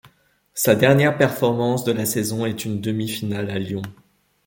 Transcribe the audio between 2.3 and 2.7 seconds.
est